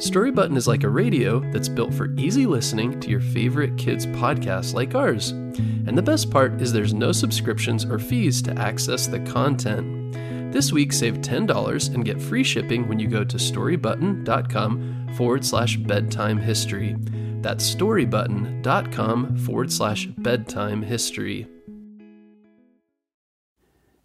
[0.00, 4.06] Story Button is like a radio that's built for easy listening to your favorite kids'
[4.06, 5.32] podcasts like ours.
[5.32, 10.14] And the best part is there's no subscriptions or fees to access the content.
[10.54, 15.76] This week, save $10 and get free shipping when you go to storybutton.com forward slash
[15.76, 16.96] bedtime history.
[17.42, 21.46] That's storybutton.com forward slash bedtime history.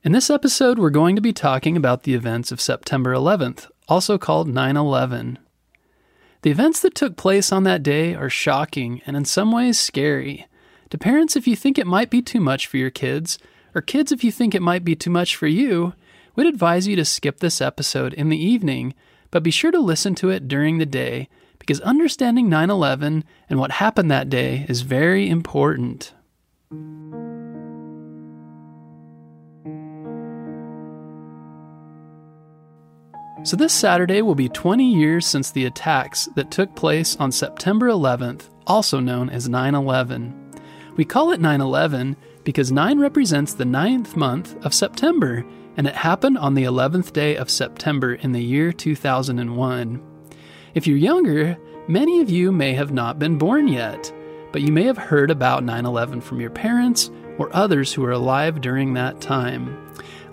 [0.03, 4.17] In this episode, we're going to be talking about the events of September 11th, also
[4.17, 5.39] called 9 11.
[6.45, 10.45] The events that took place on that day are shocking and in some ways scary.
[10.91, 13.39] To parents, if you think it might be too much for your kids,
[13.73, 15.95] or kids, if you think it might be too much for you,
[16.35, 18.93] we'd advise you to skip this episode in the evening,
[19.31, 23.57] but be sure to listen to it during the day because understanding 9 11 and
[23.57, 26.13] what happened that day is very important.
[33.45, 37.89] So, this Saturday will be 20 years since the attacks that took place on September
[37.89, 40.33] 11th, also known as 9 11.
[40.95, 45.45] We call it 9 11 because 9 represents the ninth month of September,
[45.77, 50.01] and it happened on the 11th day of September in the year 2001.
[50.73, 51.55] If you're younger,
[51.87, 54.11] many of you may have not been born yet,
[54.51, 58.11] but you may have heard about 9 11 from your parents or others who were
[58.11, 59.84] alive during that time.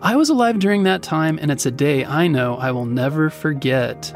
[0.03, 3.31] I was alive during that time, and it's a day I know I will never
[3.31, 4.12] forget.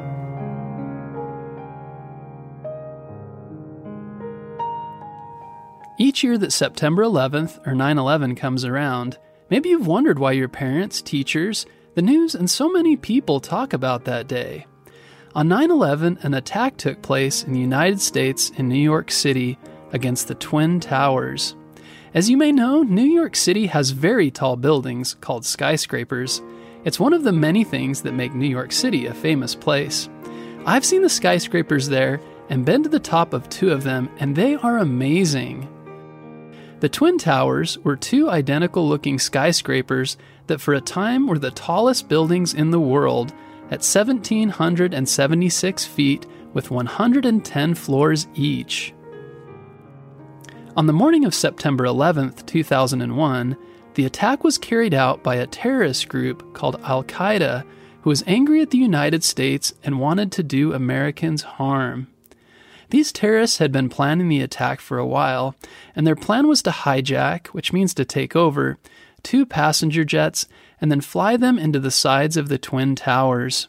[5.96, 9.16] Each year that September 11th or 9 11 comes around,
[9.48, 14.06] maybe you've wondered why your parents, teachers, the news, and so many people talk about
[14.06, 14.66] that day.
[15.36, 19.56] On 9 11, an attack took place in the United States in New York City
[19.92, 21.54] against the Twin Towers.
[22.16, 26.41] As you may know, New York City has very tall buildings called skyscrapers.
[26.87, 30.09] It's one of the many things that make New York City a famous place.
[30.65, 32.19] I've seen the skyscrapers there
[32.49, 35.69] and been to the top of two of them, and they are amazing.
[36.81, 40.16] The Twin Towers were two identical looking skyscrapers
[40.47, 43.34] that for a time were the tallest buildings in the world
[43.66, 48.94] at 1,776 feet with 110 floors each.
[50.76, 53.56] On the morning of September 11, 2001,
[53.94, 57.64] the attack was carried out by a terrorist group called Al Qaeda
[58.03, 62.09] who was angry at the United States and wanted to do Americans harm.
[62.91, 65.56] These terrorists had been planning the attack for a while,
[65.94, 68.76] and their plan was to hijack, which means to take over,
[69.22, 70.47] two passenger jets
[70.78, 73.69] and then fly them into the sides of the Twin Towers.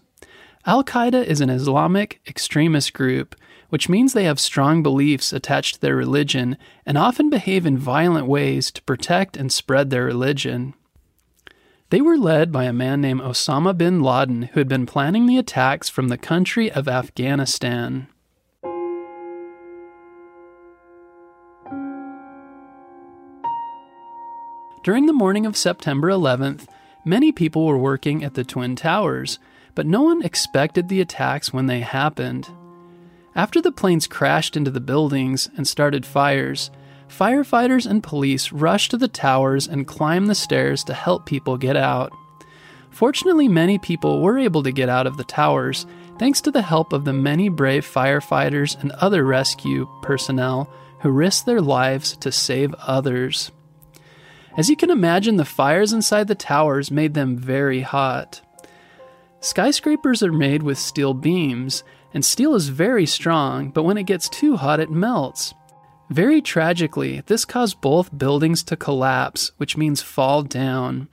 [0.65, 3.33] Al Qaeda is an Islamic extremist group
[3.69, 8.27] which means they have strong beliefs attached to their religion and often behave in violent
[8.27, 10.73] ways to protect and spread their religion.
[11.89, 15.37] They were led by a man named Osama bin Laden who had been planning the
[15.37, 18.07] attacks from the country of Afghanistan.
[24.83, 26.65] During the morning of September 11th,
[27.03, 29.37] many people were working at the Twin Towers,
[29.75, 32.49] but no one expected the attacks when they happened.
[33.37, 36.71] After the planes crashed into the buildings and started fires,
[37.07, 41.77] firefighters and police rushed to the towers and climbed the stairs to help people get
[41.77, 42.11] out.
[42.89, 45.85] Fortunately, many people were able to get out of the towers
[46.17, 50.67] thanks to the help of the many brave firefighters and other rescue personnel
[51.01, 53.51] who risked their lives to save others.
[54.57, 58.41] As you can imagine, the fires inside the towers made them very hot.
[59.41, 64.29] Skyscrapers are made with steel beams, and steel is very strong, but when it gets
[64.29, 65.53] too hot, it melts.
[66.09, 71.09] Very tragically, this caused both buildings to collapse, which means fall down.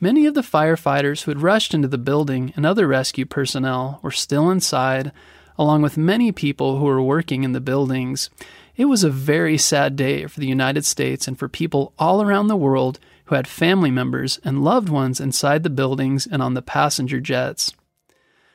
[0.00, 4.10] Many of the firefighters who had rushed into the building and other rescue personnel were
[4.10, 5.12] still inside,
[5.56, 8.28] along with many people who were working in the buildings.
[8.74, 12.48] It was a very sad day for the United States and for people all around
[12.48, 16.62] the world who had family members and loved ones inside the buildings and on the
[16.62, 17.72] passenger jets.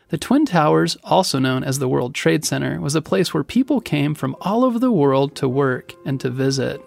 [0.10, 3.82] The Twin Towers, also known as the World Trade Center, was a place where people
[3.82, 6.82] came from all over the world to work and to visit.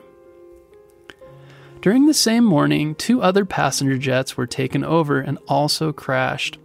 [1.82, 6.58] During the same morning, two other passenger jets were taken over and also crashed.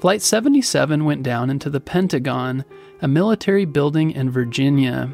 [0.00, 2.64] Flight 77 went down into the Pentagon,
[3.02, 5.12] a military building in Virginia.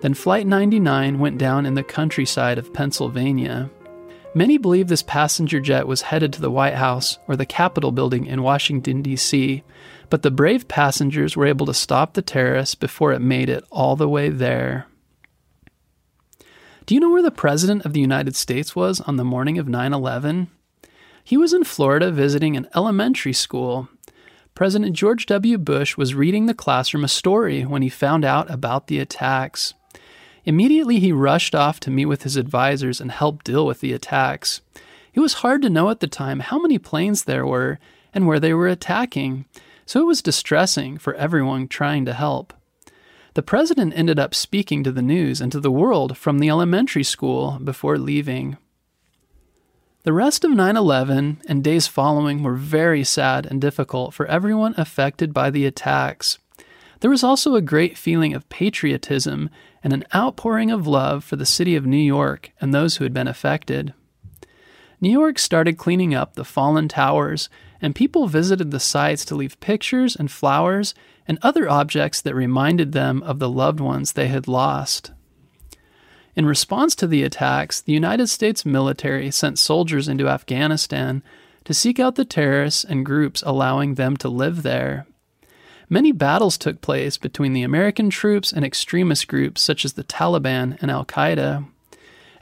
[0.00, 3.68] Then Flight 99 went down in the countryside of Pennsylvania.
[4.34, 8.24] Many believe this passenger jet was headed to the White House or the Capitol building
[8.24, 9.62] in Washington, D.C.,
[10.08, 13.96] but the brave passengers were able to stop the terrorists before it made it all
[13.96, 14.86] the way there.
[16.86, 19.66] Do you know where the President of the United States was on the morning of
[19.66, 20.48] 9 11?
[21.24, 23.88] He was in Florida visiting an elementary school.
[24.54, 25.58] President George W.
[25.58, 29.74] Bush was reading the classroom a story when he found out about the attacks.
[30.44, 34.60] Immediately, he rushed off to meet with his advisors and help deal with the attacks.
[35.12, 37.80] It was hard to know at the time how many planes there were
[38.14, 39.46] and where they were attacking,
[39.86, 42.52] so it was distressing for everyone trying to help.
[43.34, 47.04] The president ended up speaking to the news and to the world from the elementary
[47.04, 48.56] school before leaving.
[50.02, 54.74] The rest of 9 11 and days following were very sad and difficult for everyone
[54.76, 56.38] affected by the attacks.
[57.00, 59.50] There was also a great feeling of patriotism
[59.84, 63.12] and an outpouring of love for the city of New York and those who had
[63.12, 63.92] been affected.
[65.00, 67.50] New York started cleaning up the fallen towers,
[67.86, 70.92] and people visited the sites to leave pictures and flowers
[71.28, 75.12] and other objects that reminded them of the loved ones they had lost.
[76.34, 81.22] In response to the attacks, the United States military sent soldiers into Afghanistan
[81.62, 85.06] to seek out the terrorists and groups allowing them to live there.
[85.88, 90.76] Many battles took place between the American troops and extremist groups such as the Taliban
[90.82, 91.64] and Al Qaeda.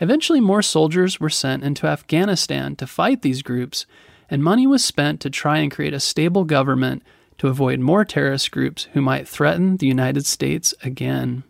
[0.00, 3.84] Eventually, more soldiers were sent into Afghanistan to fight these groups,
[4.30, 7.02] and money was spent to try and create a stable government
[7.38, 11.44] to avoid more terrorist groups who might threaten the United States again.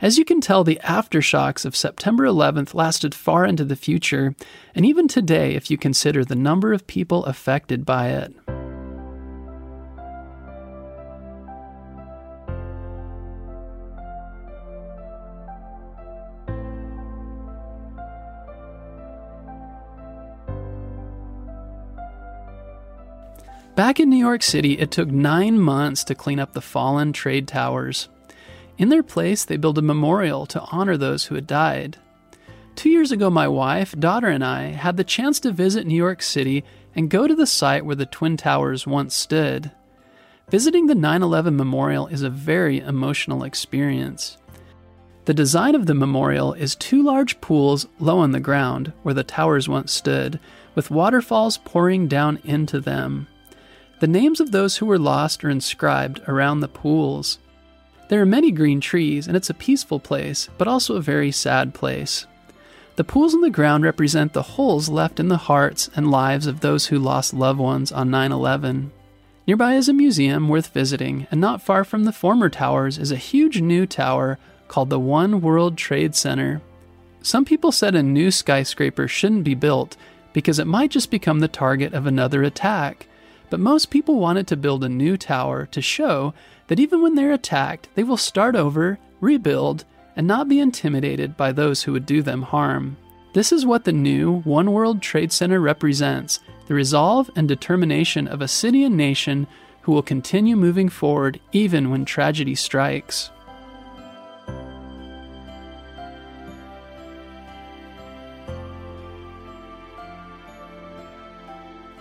[0.00, 4.34] As you can tell, the aftershocks of September 11th lasted far into the future,
[4.74, 8.34] and even today, if you consider the number of people affected by it.
[23.76, 27.46] Back in New York City, it took nine months to clean up the fallen trade
[27.46, 28.08] towers.
[28.78, 31.98] In their place, they built a memorial to honor those who had died.
[32.74, 36.22] Two years ago, my wife, daughter, and I had the chance to visit New York
[36.22, 36.64] City
[36.94, 39.70] and go to the site where the Twin Towers once stood.
[40.48, 44.38] Visiting the 9 11 memorial is a very emotional experience.
[45.26, 49.22] The design of the memorial is two large pools low on the ground where the
[49.22, 50.40] towers once stood,
[50.74, 53.28] with waterfalls pouring down into them.
[53.98, 57.38] The names of those who were lost are inscribed around the pools.
[58.08, 61.72] There are many green trees, and it's a peaceful place, but also a very sad
[61.72, 62.26] place.
[62.96, 66.60] The pools in the ground represent the holes left in the hearts and lives of
[66.60, 68.92] those who lost loved ones on 9 11.
[69.46, 73.16] Nearby is a museum worth visiting, and not far from the former towers is a
[73.16, 74.38] huge new tower
[74.68, 76.60] called the One World Trade Center.
[77.22, 79.96] Some people said a new skyscraper shouldn't be built
[80.32, 83.06] because it might just become the target of another attack
[83.50, 86.34] but most people wanted to build a new tower to show
[86.68, 89.84] that even when they're attacked, they will start over, rebuild,
[90.16, 92.96] and not be intimidated by those who would do them harm.
[93.34, 98.40] This is what the new One World Trade Center represents the resolve and determination of
[98.40, 99.46] a city and nation
[99.82, 103.30] who will continue moving forward even when tragedy strikes.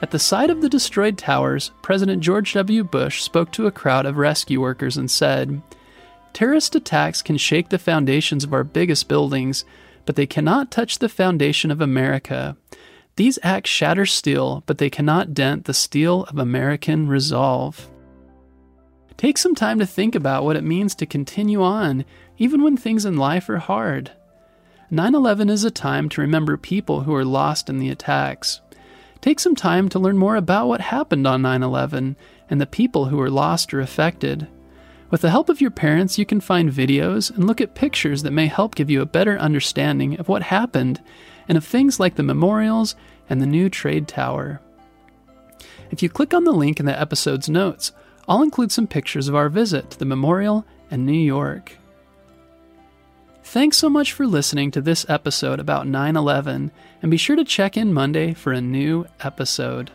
[0.01, 2.83] At the site of the destroyed towers, President George W.
[2.83, 5.61] Bush spoke to a crowd of rescue workers and said,
[6.33, 9.63] Terrorist attacks can shake the foundations of our biggest buildings,
[10.05, 12.57] but they cannot touch the foundation of America.
[13.15, 17.89] These acts shatter steel, but they cannot dent the steel of American resolve.
[19.15, 22.03] Take some time to think about what it means to continue on,
[22.37, 24.11] even when things in life are hard.
[24.91, 28.59] 9 11 is a time to remember people who are lost in the attacks.
[29.21, 32.15] Take some time to learn more about what happened on 9 11
[32.49, 34.47] and the people who were lost or affected.
[35.09, 38.31] With the help of your parents, you can find videos and look at pictures that
[38.31, 41.01] may help give you a better understanding of what happened
[41.47, 42.95] and of things like the memorials
[43.29, 44.61] and the new trade tower.
[45.91, 47.91] If you click on the link in the episode's notes,
[48.27, 51.77] I'll include some pictures of our visit to the memorial and New York.
[53.47, 56.71] Thanks so much for listening to this episode about 9 11,
[57.01, 59.91] and be sure to check in Monday for a new episode.